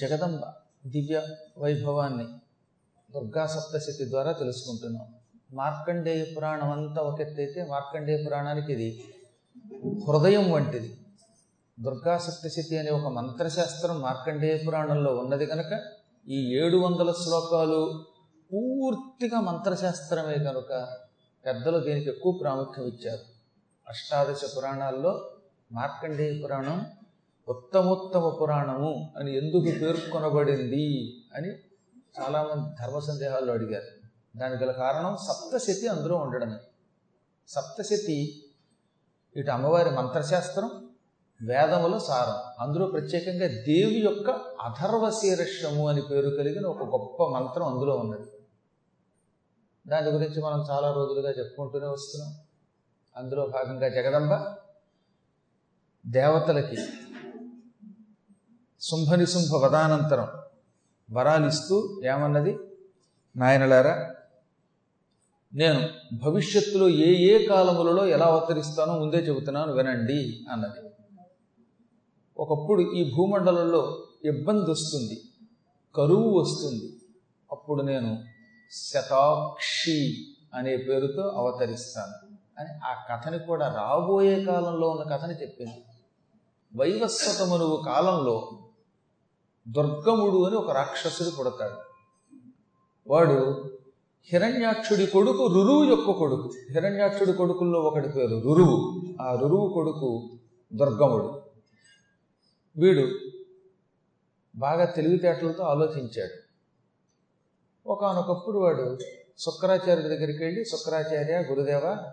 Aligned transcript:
జగదంబ 0.00 0.42
దివ్య 0.86 1.22
వైభవాన్ని 1.58 2.26
దుర్గా 3.14 3.46
సప్తశతి 3.46 4.04
ద్వారా 4.10 4.32
తెలుసుకుంటున్నాం. 4.32 5.06
మార్కండేయ 5.54 6.22
పురాణం 6.36 6.70
అంతా 6.70 7.02
ఒక 7.02 7.20
ఎత్తైతే 7.20 7.60
మార్కండేయ 7.64 8.18
పురాణానికి 8.26 8.72
ఇది 8.72 8.88
హృదయం 10.08 10.52
వంటిది. 10.52 10.90
దుర్గా 11.80 12.18
సప్తశతి 12.18 12.78
అనే 12.78 12.90
ఒక 12.90 13.08
మంత్రశాస్త్రం 13.12 14.00
మార్కండేయ 14.00 14.56
పురాణంలో 14.66 15.12
ఉన్నది 15.16 15.46
కనుక 15.46 15.72
ఈ 16.28 16.56
ఏడు 16.56 16.76
వందల 16.76 17.12
శ్లోకాలు 17.12 17.80
పూర్తిగా 18.52 19.40
మంత్రశాస్త్రమే 19.40 20.38
కనుక 20.44 20.88
పెద్దలు 21.44 21.78
దీనికి 21.78 22.08
ఎక్కువ 22.08 22.32
ప్రాముఖ్యం 22.32 22.86
ఇచ్చారు. 22.86 23.24
అష్టాదశ 23.88 24.42
పురాణాల్లో 24.56 25.12
మార్కండేయ 25.72 26.42
పురాణం 26.42 26.86
ఉత్తమోత్తమ 27.48 28.28
పురాణము 28.28 29.14
అని 29.16 29.36
ఎందుకు 29.36 29.60
పేర్కొనబడింది 29.60 31.22
అని 31.34 31.48
చాలామంది 32.20 32.76
ధర్మ 32.80 32.98
సందేహాల్లో 32.98 33.52
అడిగారు. 33.52 34.02
దానికి 34.38 34.64
గల 34.64 34.70
కారణం 34.70 35.16
సప్తశతి 35.16 35.88
అందులో 35.88 36.16
ఉండడమే. 36.16 36.56
సప్తశతి 37.48 38.44
ఇటు 39.36 39.50
అమ్మవారి 39.50 39.90
మంత్రశాస్త్రం 39.90 40.88
వేదముల 41.42 41.98
సారం. 41.98 42.66
అందులో 42.66 42.86
ప్రత్యేకంగా 42.86 43.46
దేవి 43.46 44.00
యొక్క 44.04 44.30
అథర్వ 44.60 45.10
అని 45.86 46.02
పేరు 46.02 46.30
కలిగిన 46.30 46.66
ఒక 46.66 46.82
గొప్ప 46.82 47.22
మంత్రం 47.22 47.74
అందులో 47.74 47.96
ఉన్నది. 47.96 48.30
దాని 49.86 50.10
గురించి 50.10 50.42
మనం 50.42 50.64
చాలా 50.70 50.92
రోజులుగా 50.92 51.30
చెప్పుకుంటూనే 51.30 51.86
వస్తున్నాం. 51.86 52.34
అందులో 53.16 53.46
భాగంగా 53.46 53.88
జగదంబ 53.88 54.56
దేవతలకి 56.06 56.76
శుంభనిశుంభ 58.82 59.64
వదానంతరం 59.64 60.28
వరాలిస్తూ 61.12 62.00
ఏమన్నది? 62.04 62.58
నాయనలారా 63.36 64.14
నేను 65.54 65.88
భవిష్యత్తులో 66.24 66.88
ఏ 66.88 67.14
ఏ 67.16 67.46
కాలములలో 67.46 68.06
ఎలా 68.06 68.26
అవతరిస్తానో 68.26 68.98
ముందే 68.98 69.16
చెబుతున్నాను 69.16 69.72
వినండి 69.72 70.46
అన్నది. 70.52 70.88
ఒకప్పుడు 72.38 72.92
ఈ 72.92 73.12
భూమండలంలో 73.14 74.06
ఇబ్బంది 74.24 74.70
వస్తుంది 74.70 75.22
కరువు 75.94 76.40
వస్తుంది. 76.40 76.92
అప్పుడు 77.52 77.82
నేను 77.82 78.24
శతాక్షి 78.70 80.26
అనే 80.54 80.76
పేరుతో 80.76 81.22
అవతరిస్తాను 81.22 82.36
అని 82.58 82.68
ఆ 82.84 82.94
కథని 83.10 83.38
కూడా 83.38 83.74
రాబోయే 83.74 84.44
కాలంలో 84.44 84.88
ఉన్న 84.88 85.16
కథని 85.16 85.34
చెప్పింది. 85.34 85.84
వైవస్వతమనువు 86.76 87.82
కాలంలో 87.86 88.58
దుర్గముడు 89.68 90.46
అని 90.46 90.56
ఒక 90.56 90.70
రాక్షసుడు 90.70 91.30
పుడతాడు. 91.30 91.76
వాడు 93.06 93.70
హిరణ్యాక్షుడి 94.32 95.06
కొడుకు 95.06 95.46
రురువు 95.46 95.84
యొక్క 95.84 96.10
కొడుకు. 96.10 96.52
హిరణ్యాక్షుడి 96.70 97.32
కొడుకుల్లో 97.32 97.80
ఒకటి 97.80 98.08
పేరు 98.08 98.42
రురువు. 98.42 99.02
ఆ 99.22 99.34
రురువు 99.34 99.72
కొడుకు 99.74 100.38
దుర్గముడు. 100.74 101.42
వీడు 102.76 103.08
బాగా 104.56 104.84
తెలివితేటలతో 104.84 105.64
ఆలోచించాడు. 105.64 106.52
ఒకనొకప్పుడు 107.86 108.58
వాడు 108.58 108.98
శుక్రాచార్యుడి 109.38 110.08
దగ్గరికి 110.08 110.44
వెళ్ళి 110.44 110.64
శుక్రాచార్య 110.64 111.44
గురుదేవ 111.50 112.12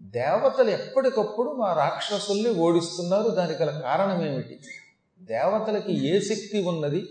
దేవతలు 0.00 0.70
ఎప్పటికప్పుడు 0.70 1.50
మా 1.50 1.72
రాక్షసుల్ని 1.72 2.60
ఓడిస్తున్నారు. 2.60 3.28
దానికి 3.28 3.62
గల 3.62 3.80
కారణం 3.80 4.26
ఏమిటి 4.26 4.60
దేవతలకి 5.22 6.08
ఏ 6.08 6.20
శక్తి 6.20 6.62
ఉన్నది? 6.62 7.08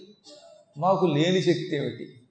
మాకు 0.78 1.06
లేని 1.06 1.42
శక్తి 1.42 1.76
ఏమిటి? 1.76 2.22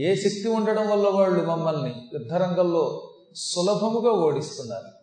ఏ 0.00 0.14
శక్తి 0.14 0.48
ఉండడం 0.48 0.90
వల్ల 0.90 1.08
వాళ్ళు 1.08 1.44
మమ్మల్ని 1.44 1.94
యుద్ధరంగంలో 2.14 3.10
సులభముగా 3.34 4.12
ఓడిస్తున్నారు. 4.12 5.00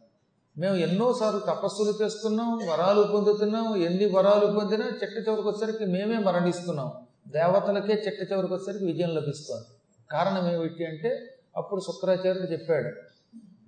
మేము 0.60 0.76
ఎన్నోసార్లు 0.76 1.40
తపస్సులు 1.40 2.04
చేస్తున్నాం 2.04 2.60
వరాలు 2.68 3.04
పొందుతున్నాం 3.04 3.76
ఎన్ని 3.76 4.06
వరాలు 4.06 4.46
పొందినా 4.46 4.86
చెట్ట 4.86 5.28
చివరికి 5.28 5.48
వచ్చేసరికి 5.48 5.86
మేమే 5.86 6.18
మరణిస్తున్నాం. 6.18 6.92
దేవతలకే 7.28 7.94
చెట్ట 7.94 8.32
చివరికి 8.32 8.54
వచ్చేసరికి 8.54 8.86
విజయం 8.86 9.10
లభిస్తుంది. 9.10 9.66
కారణం 10.12 10.54
ఏమిటి 10.54 10.86
అంటే 10.86 11.38
అప్పుడు 11.58 11.82
శుక్రాచార్యుడు 11.82 12.52
చెప్పాడు 12.52 13.17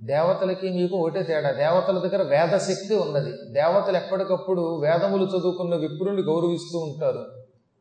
దేవతలకి 0.02 0.70
మీకు 0.70 0.98
ఒకటే 0.98 1.24
తేడా. 1.24 1.52
దేవతల 1.52 1.98
దగ్గర 1.98 2.22
వేదశక్తి 2.22 2.96
ఉన్నది. 2.96 3.32
దేవతలు 3.54 3.98
ఎప్పటికప్పుడు 3.98 4.82
వేదములు 4.82 5.26
చదువుకున్న 5.26 5.76
విప్రుల్ని 5.76 6.22
గౌరవిస్తూ 6.22 6.80
ఉంటారు. 6.80 7.26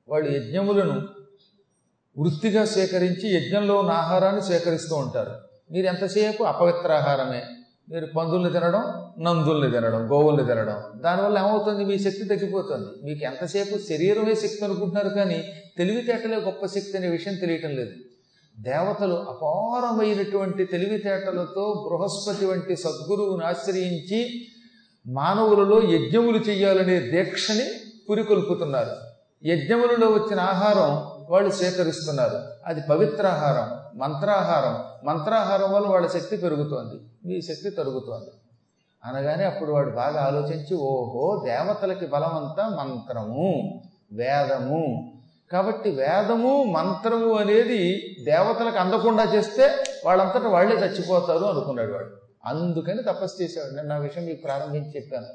వాళ్ళు 0.08 0.36
యజ్ఞములను 0.36 1.02
వృత్తిగా 2.18 2.64
స్వీకరించి 2.64 3.34
యజ్ఞంలో 3.34 3.76
ఉన్న 3.76 3.90
ఆహారాన్ని 3.90 4.42
స్వీకరిస్తూ 4.42 4.96
ఉంటారు. 4.96 5.30
మీరు 5.72 5.86
ఎంతసేపు 5.86 6.44
అపవిత్ర 6.44 6.92
ఆహారమే? 6.92 7.42
మీరు 7.90 8.06
పందుల్ని 8.06 8.52
తినడం 8.52 8.82
నందుల్ని 9.24 9.70
తినడం 9.70 10.12
గోవుల్ని 10.12 10.44
తినడం. 10.46 10.82
దానివల్ల 10.96 11.38
ఏమవుతుంది? 11.38 11.84
మీ 11.84 11.98
శక్తి 11.98 12.24
తగ్గిపోతుంది. 12.24 12.86
మీకు 13.04 13.24
ఎంతసేపు 13.24 13.78
శరీరమే 13.78 14.34
శక్తి 14.34 14.64
అనుకుంటున్నారు 14.64 15.08
కానీ 15.08 15.44
తెలివితేటలే 15.78 16.36
గొప్ప 16.36 16.66
శక్తి 16.66 16.96
అనే 16.96 17.08
విషయం 17.08 17.34
తెలియటం 17.34 17.70
లేదు. 17.70 17.90
దేవతలు 18.58 19.14
అపారమైనటువంటి 19.14 20.64
తెలివితేటలతో 20.64 21.88
బృహస్పతి 21.88 22.46
వంటి 22.46 22.76
సద్గురువుని 22.76 23.44
ఆశ్రయించి 23.44 24.48
మానవులలో 25.06 25.82
యజ్ఞములు 25.82 26.38
చేయాలనే 26.38 27.00
దీక్షని 27.00 27.66
పురికొల్పుతున్నారు. 28.10 28.90
యజ్ఞములలో 29.46 30.06
వచ్చిన 30.08 30.40
ఆహారం 30.40 31.24
వాళ్ళు 31.30 31.50
స్వీకరిస్తున్నారు. 31.50 32.38
అది 32.66 32.80
పవిత్రాహారం 32.90 33.98
మంత్రాహారం. 33.98 35.06
మంత్రాహారం 35.08 35.72
వల్ల 35.72 35.86
వాళ్ళ 35.86 36.06
శక్తి 36.06 36.36
పెరుగుతోంది. 36.36 36.94
మీ 37.26 37.42
శక్తి 37.42 37.70
తరుగుతోంది. 37.70 38.30
అనగానే 39.04 39.44
అప్పుడు 39.44 39.72
వాడు 39.72 39.90
బాగా 39.90 40.24
ఆలోచించి 40.24 40.76
ఓహో 40.76 41.42
దేవతలకి 41.44 42.06
బలమంతా 42.06 42.68
మంత్రము 42.68 43.82
వేదము. 44.12 45.12
కాబట్టి 45.52 45.90
వేదము 45.90 46.64
మంత్రము 46.64 47.34
అనేది 47.34 48.16
దేవతలకు 48.24 48.76
అందకుండా 48.76 49.24
చేస్తే 49.24 49.84
వాళ్ళంతటా 50.04 50.48
వాళ్ళే 50.48 50.76
చచ్చిపోతారు 50.76 51.44
అనుకున్నాడు 51.44 51.92
వాడు. 51.92 52.10
అందుకని 52.44 53.02
తపస్సు 53.02 53.42
చేశాడు 53.42 53.74
నేను 53.74 53.88
నా 53.88 53.98
విషయం 53.98 54.24
మీకు 54.24 54.42
ప్రారంభించి 54.42 54.90
చెప్పాను. 54.96 55.26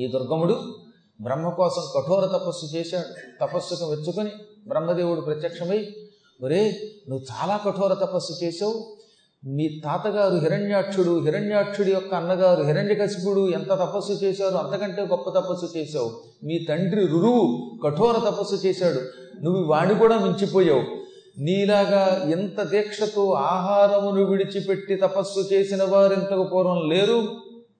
ఈ 0.00 0.06
దుర్గముడు 0.06 0.74
బ్రహ్మ 1.20 1.48
కోసం 1.48 1.82
కఠోర 1.96 2.26
తపస్సు 2.26 2.76
చేశాడు. 2.76 3.06
తపస్సుకు 3.40 3.84
మెచ్చుకొని 3.90 4.30
బ్రహ్మదేవుడు 4.68 5.20
ప్రత్యక్షమై 5.20 5.88
ఒరే 6.42 6.80
నువ్వు 7.08 7.26
చాలా 7.32 7.56
కఠోర 7.56 7.94
తపస్సు 7.94 8.44
చేసావు 8.44 8.96
మీ 9.46 9.80
తాతగారు 9.84 10.34
హిరణ్యాక్షుడు 10.34 11.24
హిరణ్యాక్షుడి 11.24 11.92
యొక్క 11.92 12.14
అన్నగారు 12.14 12.62
హిరణ్యకశిపుడు 12.62 13.48
ఎంత 13.48 13.68
తపస్సు 13.68 14.12
చేశారు? 14.12 14.54
అంతకంటే 14.54 15.02
గొప్ప 15.02 15.30
తపస్సు 15.30 15.78
చేశావు. 15.78 16.20
మీ 16.44 16.66
తండ్రి 16.68 17.06
రురువు 17.06 17.70
కఠోర 17.84 18.30
తపస్సు 18.30 18.66
చేశాడు. 18.66 19.00
నువ్వు 19.44 19.62
వాణ్ణి 19.62 19.94
కూడా 19.94 20.18
మించిపోయావు. 20.18 20.82
నీలాగా 21.38 22.28
ఎంత 22.30 22.62
దీక్షతో 22.62 23.32
ఆహారమును 23.32 24.24
విడిచిపెట్టి 24.24 24.96
తపస్సు 24.96 25.54
చేసిన 25.54 25.84
వారు 25.84 26.12
ఇంతకు 26.12 26.42
పూర్వం 26.42 26.88
లేరు? 26.88 27.28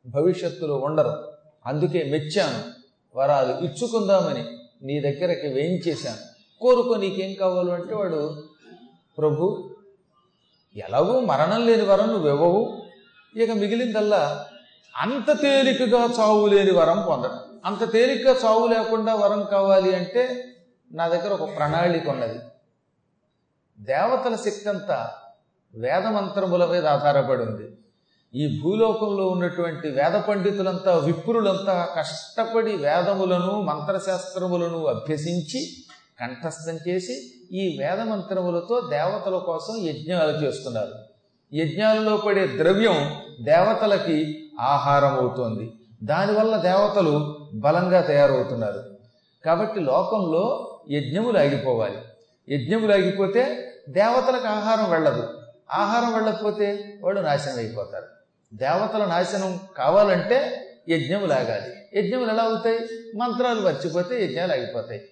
భవిష్యత్తులో 0.06 0.76
ఉండరు. 0.76 1.12
అందుకే 1.66 2.04
మెచ్చాను. 2.10 2.58
వరాలు 3.18 3.64
ఇచ్చుకుందామని 3.64 4.44
నీ 4.86 5.00
దగ్గరకి 5.00 5.46
వేయించేశాను. 5.46 6.34
కోరుకో 6.60 6.96
నీకేం 6.96 7.34
కావాలో 7.40 7.72
అంటే 7.72 7.94
వాడు 7.94 8.42
ప్రభు 9.18 9.73
ఎలాగూ 10.76 11.20
మరణం 11.20 11.66
లేని 11.66 11.82
వరం 11.82 12.08
నువ్వు 12.08 12.28
ఇవ్వవు 12.28 12.82
ఇక 13.36 13.50
మిగిలిందల్లా 13.50 14.46
అంత 14.96 15.42
తేలికగా 15.42 16.00
చావు 16.20 16.46
లేని 16.46 16.70
వరం 16.70 17.04
పొందడం. 17.08 17.38
అంత 17.64 17.92
తేలికగా 17.92 18.36
చావు 18.44 18.66
లేకుండా 18.66 19.14
వరం 19.14 19.46
కావాలి 19.50 19.94
అంటే 19.94 20.44
నా 20.92 21.08
దగ్గర 21.08 21.32
ఒక 21.32 21.56
ప్రణాళిక 21.56 22.08
ఉన్నది. 22.08 22.38
దేవతల 23.80 24.36
శక్తి 24.36 24.68
అంతా 24.68 25.12
వేదమంత్రముల 25.74 26.64
మీద 26.64 26.86
ఆధారపడి 26.86 27.42
ఉంది. 27.42 27.76
ఈ 28.34 28.60
భూలోకంలో 28.62 29.28
ఉన్నటువంటి 29.28 29.88
వేద 29.88 30.20
పండితులంతా 30.20 30.96
విప్రులంతా 30.96 31.88
కష్టపడి 31.96 32.76
వేదములను 32.76 33.62
మంత్రశాస్త్రములను 33.62 34.86
అభ్యసించి 34.86 35.60
కంఠస్థం 36.24 36.78
చేసి 36.88 37.12
ఈ 37.52 37.78
వేద 37.80 38.00
మంత్రములతో 38.00 38.80
దేవతల 38.80 39.38
కోసం 39.38 39.76
యజ్ఞాలు 39.76 40.46
చేస్తున్నారు. 40.46 40.92
యజ్ఞాలలో 41.54 42.16
పడే 42.16 42.46
ద్రవ్యం 42.46 43.20
దేవతలకి 43.42 44.50
ఆహారం 44.60 45.18
అవుతోంది 45.18 45.72
దానివల్ల 46.02 46.56
దేవతలు 46.56 47.36
బలంగా 47.54 48.00
తయారవుతున్నారు. 48.00 48.82
కాబట్టి 49.44 49.80
లోకంలో 49.80 50.70
యజ్ఞములు 50.90 51.38
ఆగిపోవాలి. 51.38 51.98
యజ్ఞములు 52.54 52.92
ఆగిపోతే 52.92 53.72
దేవతలకు 53.88 54.46
ఆహారం 54.46 54.90
వెళ్ళదు. 54.90 55.28
ఆహారం 55.72 56.14
వెళ్ళకపోతే 56.14 56.98
వాళ్ళు 57.02 57.20
నాశనం 57.20 57.56
అయిపోతారు. 57.56 58.06
దేవతల 58.54 59.04
నాశనం 59.04 59.60
కావాలంటే 59.76 60.66
యజ్ఞములు 60.88 61.32
ఆగాలి. 61.32 61.98
యజ్ఞములు 61.98 62.30
ఎలా 62.30 62.42
అవుతాయి? 62.42 62.78
మంత్రాలు 63.16 63.60
మర్చిపోతే 63.60 64.24
యజ్ఞాలు 64.24 64.52
ఆగిపోతాయి. 64.52 65.02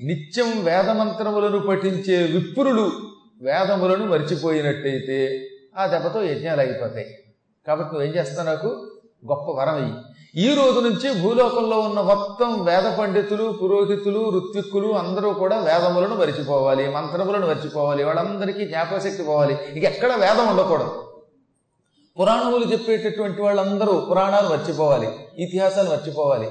నిత్యం 0.00 0.64
వేదమంత్రములను 0.64 1.58
పఠించే 1.58 2.16
విప్రులు 2.16 2.90
వేదములను 3.42 4.06
మర్చిపోయినట్టయితే 4.06 5.46
ఆ 5.78 5.86
దెబ్బతో 5.86 6.22
యజ్ఞాలు 6.22 6.60
అయిపోతాయి 6.60 7.06
కాబట్టి 7.66 7.94
నువ్వేం 7.94 8.14
చేస్తా 8.16 8.42
నాకు? 8.42 8.66
గొప్ప 9.28 9.50
వరం 9.50 10.02
ఈ 10.36 10.54
రోజు 10.54 10.80
నుంచి 10.80 11.22
భూలోకంలో 11.22 11.80
ఉన్న 11.80 12.00
మొత్తం 12.00 12.64
వేద 12.64 12.98
పండితులు 12.98 13.58
పురోహితులు 13.62 14.30
ఋత్విక్కులు 14.30 14.92
అందరూ 14.92 15.32
కూడా 15.32 15.58
వేదములను 15.58 16.14
మరిచిపోవాలి 16.14 16.90
మంత్రములను 16.90 17.46
మర్చిపోవాలి 17.46 18.04
వాళ్ళందరికీ 18.04 18.64
జ్ఞాపకశక్తి 18.64 19.22
పోవాలి. 19.22 19.58
ఇక 19.74 19.84
ఎక్కడ 19.84 20.12
వేదం 20.12 20.48
ఉండకూడదు. 20.48 21.04
పురాణములు 22.20 22.64
చెప్పేటటువంటి 22.72 23.42
వాళ్ళందరూ 23.42 24.06
పురాణాలు 24.10 24.48
మర్చిపోవాలి 24.48 25.08
ఇతిహాసాలు 25.38 25.90
మర్చిపోవాలి. 25.90 26.48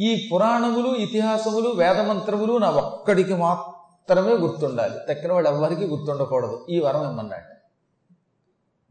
ఈ 0.00 0.28
పురాణములు 0.34 0.88
ఇతిహాసములు 0.88 1.68
వేదమంత్రములు 1.68 2.58
నా 2.58 2.70
ఒక్కడికి 2.70 3.34
మాత్రమే 3.34 4.32
గుర్తుండాలి. 4.32 5.14
తక్కిన 5.14 5.32
వాళ్ళు 5.32 5.50
ఎవ్వరికి 5.50 5.84
గుర్తుండకూడదు. 5.86 6.66
ఈ 6.70 6.80
వరం 6.80 7.08
ఇమ్మన్నాడు. 7.08 7.58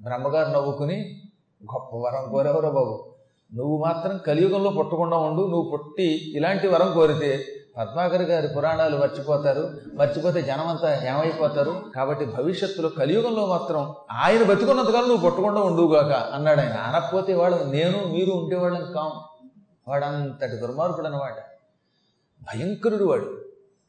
బ్రహ్మగారు 0.03 0.49
నవ్వుకుని 0.49 1.21
గొప్ప 1.63 1.95
వరం 1.95 2.31
కోరేవరా 2.31 2.69
బాబు. 2.69 3.13
నువ్వు 3.53 3.85
మాత్రం 3.85 4.17
కలియుగంలో 4.17 4.71
పుట్టకుండా 4.71 5.17
ఉండు. 5.17 5.41
నువ్వు 5.41 5.69
పుట్టి 5.73 6.37
ఇలాంటి 6.37 6.67
వరం 6.67 6.93
కోరితే 6.93 7.45
పద్మాకర్ 7.77 8.21
గారి 8.21 8.47
పురాణాలు 8.47 8.97
మర్చిపోతారు. 8.97 9.69
మర్చిపోతే 9.93 10.41
జనమంతా 10.41 11.07
ఏమైపోతారు 11.07 11.83
కాబట్టి 11.95 12.25
భవిష్యత్తులో 12.25 12.89
కలియుగంలో 12.89 13.45
మాత్రం 13.45 13.93
ఆయన 14.11 14.43
బతుకున్నంతకాలం 14.43 15.07
నువ్వు 15.07 15.29
పుట్టకుండా 15.29 15.61
ఉండుగాక 15.61 16.11
అన్నాడు 16.11 16.59
ఆయన. 16.59 16.73
అనకపోతే 16.73 17.33
వాళ్ళు 17.33 17.63
నేను 17.63 18.07
మీరు 18.07 18.31
ఉండేవాళ్ళం 18.31 18.91
కాం. 18.91 19.11
వాడంతటి 19.87 20.55
దుర్మార్గుడు 20.55 21.07
అనమాట 21.07 21.37
భయంకరుడు 22.41 23.03
వాడు. 23.03 23.37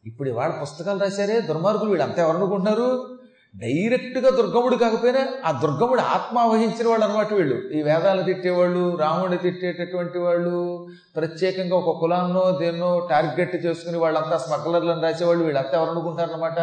ఇప్పుడు 0.06 0.30
వాళ్ళ 0.30 0.54
పుస్తకాలు 0.60 0.98
రాశారే 0.98 1.40
దుర్మార్గులు 1.40 1.90
వీళ్ళు 1.90 2.04
అంతా 2.04 3.14
డైరెక్ట్గా 3.56 4.30
దుర్గముడు 4.30 4.76
కాకపోయినా 4.76 5.26
ఆ 5.44 5.60
దుర్గముడు 5.60 6.00
ఆత్మ 6.00 6.38
వహించిన 6.38 6.88
వాళ్ళు 6.88 7.06
అనమాట 7.06 7.32
వీళ్ళు. 7.34 7.70
ఈ 7.72 7.82
వేదాలు 7.82 8.22
తిట్టేవాళ్ళు 8.22 8.96
రాముడిని 8.96 9.38
తిట్టేటటువంటి 9.38 10.18
వాళ్ళు 10.18 10.86
ప్రత్యేకంగా 11.16 11.76
ఒక 11.76 12.00
కులాన్నో 12.00 12.58
దేన్నో 12.60 13.08
టార్గెట్ 13.10 13.66
చేసుకుని 13.66 13.98
వాళ్ళంతా 13.98 14.38
స్మగ్లర్లను 14.38 15.02
రాసేవాళ్ళు 15.02 15.44
వీళ్ళంతా 15.44 15.82
ఎవరనుకుంటారనమాట 15.82 16.58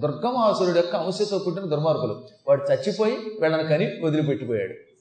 దుర్గమాసురుడు 0.00 0.76
యొక్క 0.76 0.96
అంశతో 0.96 1.38
పుట్టిన 1.38 1.64
దుర్మార్గులు. 1.64 2.22
వాడు 2.48 2.72
చచ్చిపోయి 2.72 3.16
వీళ్ళని 3.40 3.64
కని 3.64 3.92
వదిలిపెట్టిపోయాడు. 4.04 4.93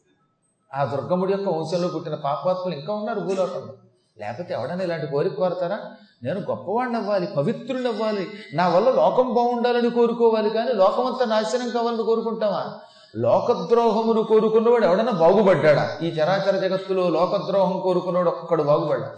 ఆ 0.74 0.84
దుర్గముడి 0.86 1.31
యొక్క 1.34 1.50
వంశంలో 1.50 1.88
పుట్టిన 1.88 2.16
పాపాత్ములు 2.16 2.75
ఇంకా 2.75 2.94
ఉన్నారు 2.94 3.20
భూలోకంలో. 3.20 3.74
లేకపోతే 4.18 4.54
ఎవడన్నా 4.54 4.84
ఇలాంటి 4.84 5.08
కోరిక 5.08 5.34
కోరతారా? 5.34 5.80
నేను 6.24 6.40
గొప్పవాడిని 6.40 6.98
అవ్వాలి 6.98 7.28
పవిత్రుని 7.28 7.88
అవ్వాలి 7.88 8.28
నా 8.54 8.70
వల్ల 8.70 8.90
లోకం 8.90 9.34
బాగుండాలని 9.34 9.90
కోరుకోవాలి 9.90 10.50
కానీ 10.50 10.74
లోకమంతా 10.74 11.25
నాశనం 11.25 11.70
కావాలని 11.70 12.04
కోరుకుంటామా 12.04 12.80
లోకద్రోహమును 13.16 14.24
కోరుకున్నవాడు 14.24 14.86
ఎవడన్నా 14.86 15.12
బాగుపడ్డాడా? 15.12 15.98
ఈ 16.02 16.10
చరాచర 16.10 16.68
జగత్తులో 16.68 17.10
లోకద్రోహం 17.10 17.80
కోరుకున్నవాడు 17.80 18.30
ఒక్కడు 18.30 18.64
బాగుపడ్డా? 18.64 19.16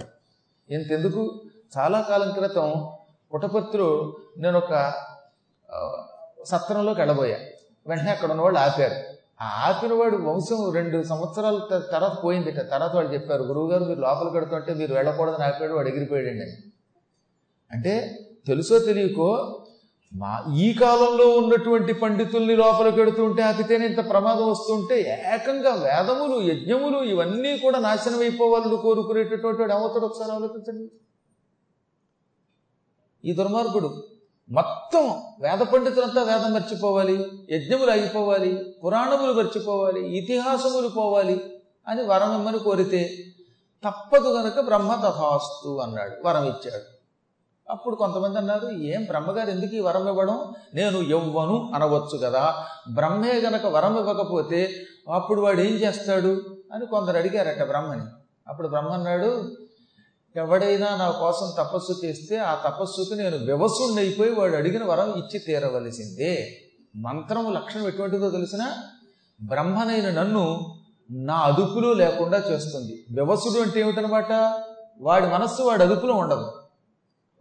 ఇంతెందుకు? 0.70 1.42
చాలా 1.78 2.02
కాలం 2.02 2.32
క్రితం 2.32 2.88
పుటపత్రు 3.34 4.18
నేను 4.38 4.58
ఒక 4.58 4.94
సత్రంలోకి 6.46 7.00
వెళ్ళబోయా. 7.02 7.38
వెంటనే 7.88 8.12
అక్కడ 8.12 8.32
ఉన్నవాళ్ళు 8.32 8.60
ఆపారు. 8.60 9.15
ఆ 9.42 9.46
ఆపిన 9.46 9.94
వాడు 9.94 10.18
వంశం 10.18 10.74
రెండు 10.74 11.04
సంవత్సరాల 11.04 11.80
తర్వాత 11.92 12.24
పోయిందిట. 12.24 12.72
తర్వాత 12.72 12.96
వాళ్ళు 12.96 13.14
చెప్పారు 13.14 13.44
గురువుగారు 13.44 13.84
మీరు 13.84 14.00
లోపల 14.00 14.30
కడుతుంటే 14.30 14.74
మీరు 14.74 14.94
వెళ్ళకూడదని 14.94 15.44
ఆపాడు 15.44 15.74
వాడు 15.74 15.88
ఎగిరిపోయాడండి 15.88 16.44
అని. 16.44 16.72
అంటే 17.72 18.20
తెలుసో 18.48 18.80
తెలియకో 18.80 19.62
మా 20.14 20.44
ఈ 20.58 20.74
కాలంలో 20.74 21.30
ఉన్నటువంటి 21.30 21.94
పండితుల్ని 21.94 22.56
లోపల 22.56 22.90
పెడుతుంటే 22.90 23.42
ఆపితేనే 23.42 23.86
ఇంత 23.86 24.10
ప్రమాదం 24.10 24.50
వస్తుంటే 24.50 25.00
ఏకంగా 25.34 25.74
వేదములు 25.74 26.42
యజ్ఞములు 26.42 27.04
ఇవన్నీ 27.04 27.58
కూడా 27.58 27.80
నాశనం 27.80 28.20
అయిపోవాలని 28.20 28.78
కోరుకునేటటువంటి 28.78 29.62
వాడు 29.62 29.74
ఏమవుతాడు 29.74 30.06
ఒకసారి 30.06 30.32
ఆలోచించండి. 30.32 30.92
ఈ 33.30 33.34
దుర్మార్గుడు 33.34 34.15
మొత్తం 34.52 35.10
వేద 35.42 35.60
పండితులంతా 35.60 36.24
వేదం 36.24 36.54
మర్చిపోవాలి 36.54 37.30
యజ్ఞములు 37.52 37.92
అయిపోవాలి 37.92 38.76
పురాణములు 38.86 39.34
మర్చిపోవాలి 39.34 40.18
ఇతిహాసములు 40.18 40.88
పోవాలి 40.88 41.42
అని 41.88 42.04
వరం 42.04 42.36
ఇమ్మని 42.36 42.60
కోరితే 42.60 43.16
తప్పదు 43.86 44.30
గనక 44.30 44.60
బ్రహ్మ 44.60 44.96
తథాస్తు 44.96 45.80
అన్నాడు 45.80 46.28
వరం 46.28 46.44
ఇచ్చాడు. 46.44 46.96
అప్పుడు 47.72 47.96
కొంతమంది 47.96 48.38
అన్నారు 48.38 48.68
ఏం 48.68 49.04
బ్రహ్మగారు 49.04 49.50
ఎందుకు 49.50 49.76
ఈ 49.76 49.80
వరం 49.80 50.08
ఇవ్వడం? 50.08 50.54
నేను 50.74 50.98
ఇవ్వను 50.98 51.72
అనవచ్చు 51.76 52.18
కదా. 52.18 52.66
బ్రహ్మే 52.94 53.42
గనక 53.42 53.66
వరం 53.66 53.98
ఇవ్వకపోతే 53.98 54.74
అప్పుడు 55.14 55.42
వాడు 55.42 55.62
ఏం 55.62 55.74
చేస్తాడు? 55.74 56.42
అని 56.74 56.86
కొందరు 56.86 57.18
అడిగారట 57.18 57.68
బ్రహ్మని. 57.68 58.02
అప్పుడు 58.48 58.68
బ్రహ్మ 58.68 58.90
అన్నాడు 58.90 59.56
ఎవడైనా 60.36 60.96
నా 60.96 61.12
కోసం 61.12 61.54
తపస్సు 61.58 62.06
చేస్తే 62.06 62.38
ఆ 62.38 62.56
తపస్సుకి 62.56 63.16
నేను 63.16 63.38
వివసుణ్ణి 63.38 64.30
వాడు 64.30 64.56
అడిగిన 64.56 64.84
వరం 64.84 65.14
ఇచ్చి 65.14 65.40
తీరవలసిందే. 65.40 66.48
మంత్రము 66.96 67.50
లక్షణం 67.50 67.88
ఎటువంటిదో 67.88 68.30
తెలిసిన 68.30 68.72
బ్రహ్మనైన 69.44 70.12
నన్ను 70.12 70.76
నా 71.12 71.36
అదుపులో 71.36 71.94
లేకుండా 71.94 72.38
చేస్తుంది. 72.38 73.06
వివసుడు 73.12 73.62
అంటే 73.62 73.80
ఏమిటనమాట? 73.80 74.32
వాడి 75.02 75.26
మనస్సు 75.26 75.62
వాడి 75.62 75.84
అదుపులో 75.84 76.14
ఉండదు. 76.14 76.52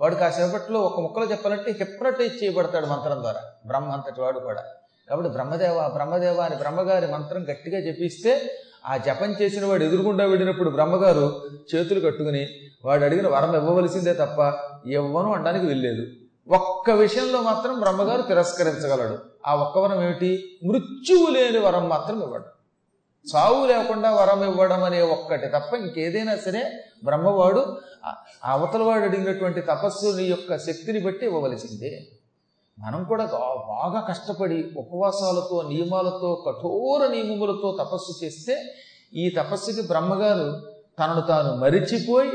వాడు 0.00 0.14
కాసేపట్లో 0.14 0.81
ఒక 0.81 1.00
ముక్కలో 1.00 1.31
చెప్పాలంటే 1.31 1.73
హిప్నటైజ్ 1.73 2.44
చేయబడతాడు 2.44 2.87
మంత్రం 2.87 3.20
ద్వారా. 3.20 3.41
బ్రహ్మ 3.67 3.91
అంతటి 3.91 4.20
వాడు 4.20 4.38
కూడా. 4.38 4.62
కాబట్టి 5.11 5.32
బ్రహ్మదేవ 5.32 5.88
బ్రహ్మదేవ 5.88 6.41
అని 6.41 6.56
బ్రహ్మగారి 6.56 7.12
మంత్రం 7.12 7.43
గట్టిగా 7.43 7.81
జపిస్తే 7.81 8.55
ఆ 8.87 8.97
జపం 8.97 9.35
చేసిన 9.43 9.67
వాడు 9.67 9.85
ఎదురుగుండా 9.85 10.25
వెళ్ళినప్పుడు 10.25 10.71
బ్రహ్మగారు 10.71 11.43
చేతులు 11.75 12.01
కట్టుకుని 12.01 12.49
వాడు 12.85 13.05
అడిగిన 13.05 13.29
వరం 13.29 13.57
ఇవ్వవలసిందే 13.57 14.15
తప్ప 14.15 14.53
ఇవ్వను 14.89 15.33
అనడానికి 15.33 15.67
వెళ్ళలేదు 15.67 16.07
ఒక్క 16.49 16.91
విషయంలో 16.91 17.43
మాత్రం 17.43 17.81
బ్రహ్మగారు 17.81 18.23
తిరస్కరించగలడు. 18.23 19.19
ఆ 19.47 19.55
ఒక్క 19.55 19.79
వరం 19.79 20.03
ఏమిటి? 20.03 20.45
మృత్యువు 20.65 21.31
లేని 21.31 21.59
వరం 21.59 21.89
మాత్రం 21.89 22.23
ఇవ్వడు. 22.23 22.45
చావు 23.37 23.67
లేకుండా 23.67 24.11
వరం 24.11 24.45
ఇవ్వడం 24.45 24.83
అనే 24.85 25.01
ఒక్కటి 25.01 25.49
తప్ప 25.49 25.75
ఇంకేదైనా 25.75 26.37
సరే 26.37 26.73
బ్రహ్మవాడు 27.05 27.77
అవతలవాడు 28.44 29.05
అడిగినటువంటి 29.05 29.61
తపస్సుని 29.61 30.25
యొక్క 30.25 30.56
శక్తిని 30.56 31.01
బట్టి 31.01 31.27
ఇవ్వవలసిందే. 31.27 32.06
మనం 32.79 33.05
కూడా 33.05 33.25
బాగా 33.69 34.01
కష్టపడి 34.09 34.71
ఉపవాసాలతో 34.77 35.65
నియమాలతో 35.69 36.45
కఠోర 36.47 37.07
నియమములతో 37.07 37.77
తపస్సు 37.81 38.25
చేస్తే 38.25 38.75
ఈ 39.15 39.31
తపస్సుకి 39.31 39.83
బ్రహ్మగారు 39.83 40.75
తనను 40.99 41.21
తాను 41.21 41.57
మరిచిపోయి 41.57 42.33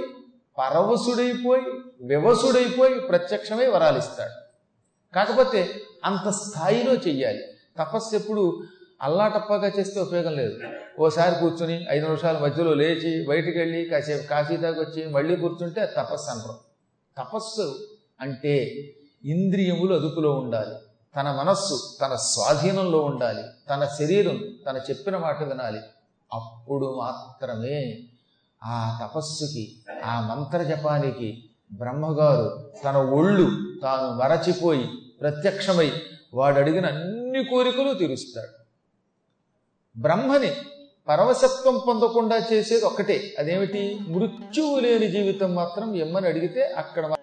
పరవశుడైపోయి 0.58 1.62
వివసుడైపోయి 2.01 3.00
ప్రత్యక్షమై 3.00 3.65
వరాలిస్తాడు. 3.65 4.36
కాకపోతే 5.15 5.69
అంత 6.05 6.29
స్థాయిలో 6.29 6.93
చెయ్యాలి. 6.93 7.43
తపస్సు 7.79 8.15
ఎప్పుడు 8.15 8.63
అల్లాటప్పగా 9.01 9.72
చేస్తే 9.79 10.00
ఉపయోగం 10.00 10.34
లేదు. 10.34 10.60
ఓసారి 11.00 11.36
కూర్చుని 11.36 11.86
ఐదు 11.89 12.05
నిమిషాల 12.05 12.38
మధ్యలో 12.38 12.74
లేచి 12.74 13.27
బయటికి 13.27 13.60
వెళ్ళి 13.60 13.86
కాసేపు 13.86 14.27
కాఫీ 14.27 14.58
తాగొచ్చి 14.58 15.10
మళ్ళీ 15.10 15.36
కూర్చుంటే 15.36 15.86
తపస్సు 15.98 16.31
అనరు. 16.31 16.55
తపస్సు 17.17 17.79
అంటే 18.22 18.55
ఇంద్రియములు 19.25 19.95
అదుపులో 19.95 20.31
ఉండాలి. 20.31 20.75
తన 21.15 21.31
మనస్సు 21.31 21.97
తన 22.01 22.15
స్వాధీనంలో 22.15 23.01
ఉండాలి. 23.01 23.43
తన 23.69 23.85
శరీరం 23.99 24.39
తన 24.69 24.81
చెప్పిన 24.89 25.17
మాట 25.17 25.43
వినాలి. 25.43 25.79
అప్పుడు 26.33 26.95
మాత్రమే 26.99 27.99
ఆ 28.63 28.99
తపస్సుకి 29.03 29.75
ఆ 30.05 30.35
మంత్ర 30.35 30.63
జపానికి 30.63 31.43
బ్రహ్మగారు 31.73 32.71
తన 32.85 32.97
ఒళ్ళు 32.97 33.51
తాను 33.83 34.11
మరచిపోయి 34.11 34.89
ప్రత్యక్షమై 35.21 35.91
వాడు 36.33 36.59
అడిగిన 36.59 36.85
అన్ని 36.85 37.43
కోరికలు 37.43 37.93
తీరుస్తాడు. 37.93 38.59
బ్రహ్మని 40.01 40.51
పరవశత్వం 41.07 41.81
పొందకుండా 41.88 42.38
చేసేది 42.53 42.85
ఒక్కటే. 42.85 43.35
అదేమిటి? 43.39 43.99
మృత్యువు 44.07 44.79
లేని 44.79 45.07
జీవితం 45.11 45.55
మాత్రం 45.55 45.95
ఎమ్మని 45.95 46.27
అడిగితే 46.27 46.61
అక్కడ 46.61 47.18